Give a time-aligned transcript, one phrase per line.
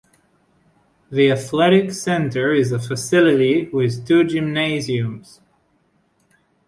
[1.11, 5.23] The Athletic Center is a facility with two gymnasium.